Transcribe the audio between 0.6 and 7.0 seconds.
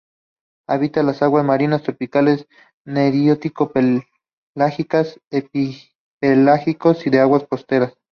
Habitan las aguas marinas tropicales nerítico-pelágicas, epipelágico